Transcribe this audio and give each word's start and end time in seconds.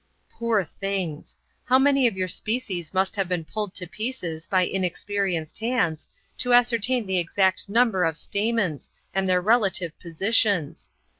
Poor 0.31 0.63
things! 0.63 1.37
How 1.65 1.77
many 1.77 2.07
of 2.07 2.17
your 2.17 2.27
species 2.27 2.91
must 2.91 3.15
have 3.15 3.29
been 3.29 3.45
pulled 3.45 3.75
to 3.75 3.85
pieces 3.85 4.47
by 4.47 4.63
inexperienced 4.65 5.59
hands, 5.59 6.07
to 6.39 6.55
ascertain 6.55 7.05
the 7.05 7.19
exact 7.19 7.69
number 7.69 8.03
of 8.03 8.17
stamens, 8.17 8.89
and 9.13 9.29
their 9.29 9.41
relative 9.41 9.91
positions! 9.99 10.89